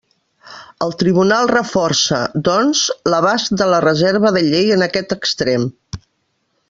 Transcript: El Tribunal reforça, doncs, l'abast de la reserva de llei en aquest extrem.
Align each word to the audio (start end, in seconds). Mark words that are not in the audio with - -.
El 0.85 0.93
Tribunal 1.01 1.49
reforça, 1.51 2.21
doncs, 2.47 2.81
l'abast 3.15 3.53
de 3.63 3.69
la 3.75 3.83
reserva 3.89 4.33
de 4.39 4.45
llei 4.49 4.75
en 4.79 4.87
aquest 4.87 5.15
extrem. 5.19 5.69